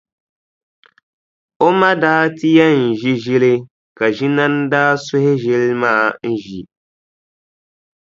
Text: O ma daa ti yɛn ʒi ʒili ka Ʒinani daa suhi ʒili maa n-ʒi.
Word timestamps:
O 1.65 1.67
ma 1.79 1.89
daa 2.01 2.25
ti 2.37 2.47
yɛn 2.57 2.77
ʒi 2.99 3.11
ʒili 3.23 3.53
ka 3.97 4.05
Ʒinani 4.15 4.59
daa 4.71 4.91
suhi 5.05 5.31
ʒili 5.43 5.71
maa 5.81 6.05
n-ʒi. 6.31 6.59